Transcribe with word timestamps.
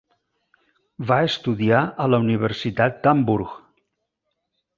Va 1.11 1.17
estudiar 1.27 1.81
a 2.07 2.07
la 2.15 2.21
Universitat 2.25 2.99
d'Hamburg. 3.05 3.55